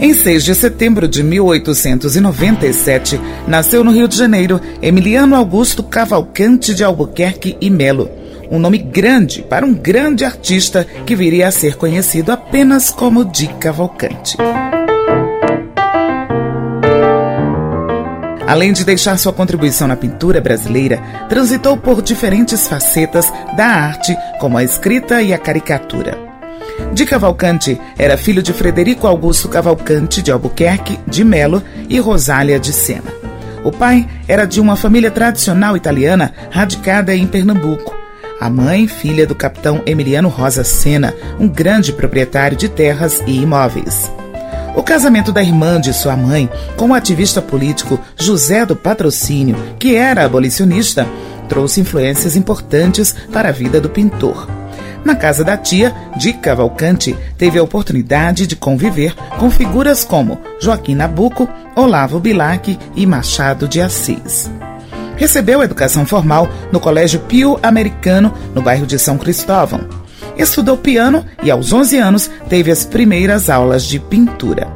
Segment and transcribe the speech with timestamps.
[0.00, 6.84] Em 6 de setembro de 1897, nasceu no Rio de Janeiro Emiliano Augusto Cavalcante de
[6.84, 8.08] Albuquerque e Melo.
[8.48, 13.48] Um nome grande para um grande artista que viria a ser conhecido apenas como Di
[13.48, 14.36] Cavalcante.
[18.46, 24.56] Além de deixar sua contribuição na pintura brasileira, transitou por diferentes facetas da arte, como
[24.56, 26.27] a escrita e a caricatura.
[26.92, 32.72] De Cavalcante era filho de Frederico Augusto Cavalcante de Albuquerque de Melo e Rosália de
[32.72, 33.12] Sena.
[33.64, 37.96] O pai era de uma família tradicional italiana radicada em Pernambuco.
[38.40, 44.10] A mãe, filha do capitão Emiliano Rosa Sena, um grande proprietário de terras e imóveis.
[44.76, 49.96] O casamento da irmã de sua mãe com o ativista político José do Patrocínio, que
[49.96, 51.06] era abolicionista,
[51.48, 54.57] trouxe influências importantes para a vida do pintor.
[55.04, 60.94] Na casa da tia, de Cavalcante, teve a oportunidade de conviver com figuras como Joaquim
[60.94, 64.50] Nabuco, Olavo Bilac e Machado de Assis.
[65.16, 69.80] Recebeu educação formal no Colégio Pio Americano, no bairro de São Cristóvão.
[70.36, 74.68] Estudou piano e, aos 11 anos, teve as primeiras aulas de pintura.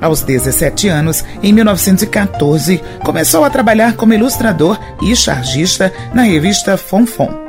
[0.00, 7.47] Aos 17 anos, em 1914, começou a trabalhar como ilustrador e chargista na revista Fonfon.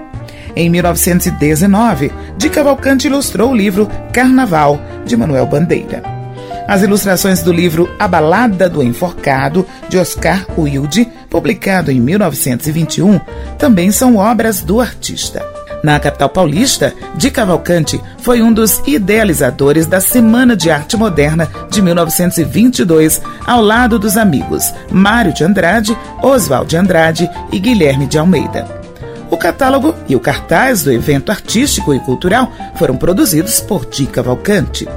[0.55, 6.03] Em 1919, de Cavalcante ilustrou o livro Carnaval, de Manuel Bandeira.
[6.67, 13.19] As ilustrações do livro A Balada do Enforcado, de Oscar Wilde, publicado em 1921,
[13.57, 15.43] também são obras do artista.
[15.83, 21.81] Na capital paulista, de Cavalcante foi um dos idealizadores da Semana de Arte Moderna de
[21.81, 28.78] 1922, ao lado dos amigos Mário de Andrade, Oswald de Andrade e Guilherme de Almeida.
[29.31, 34.87] O catálogo e o cartaz do evento artístico e cultural foram produzidos por Di Cavalcante.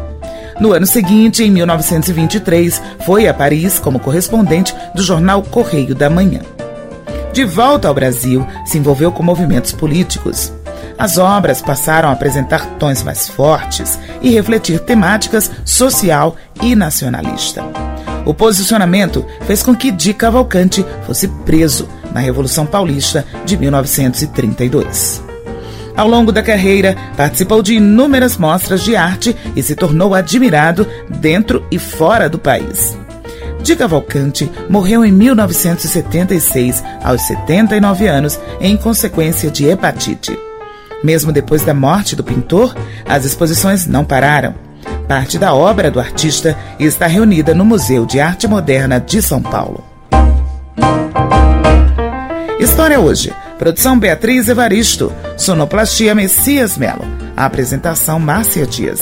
[0.58, 6.40] No ano seguinte, em 1923, foi a Paris como correspondente do jornal Correio da Manhã.
[7.32, 10.52] De volta ao Brasil, se envolveu com movimentos políticos.
[10.98, 17.64] As obras passaram a apresentar tons mais fortes e refletir temáticas social e nacionalista.
[18.24, 25.22] O posicionamento fez com que Di Cavalcante fosse preso na Revolução Paulista de 1932.
[25.96, 31.64] Ao longo da carreira, participou de inúmeras mostras de arte e se tornou admirado dentro
[31.70, 32.96] e fora do país.
[33.62, 40.36] Di Cavalcante morreu em 1976, aos 79 anos, em consequência de hepatite.
[41.04, 42.74] Mesmo depois da morte do pintor,
[43.06, 44.54] as exposições não pararam.
[45.06, 49.91] Parte da obra do artista está reunida no Museu de Arte Moderna de São Paulo.
[52.62, 53.34] História hoje.
[53.58, 55.12] Produção Beatriz Evaristo.
[55.36, 57.04] Sonoplastia Messias Melo.
[57.36, 59.00] Apresentação Márcia Dias.